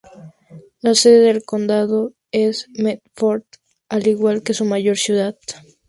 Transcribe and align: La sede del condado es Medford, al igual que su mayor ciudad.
La 0.81 0.95
sede 0.95 1.19
del 1.19 1.43
condado 1.45 2.15
es 2.31 2.65
Medford, 2.73 3.43
al 3.87 4.07
igual 4.07 4.41
que 4.41 4.55
su 4.55 4.65
mayor 4.65 4.97
ciudad. 4.97 5.37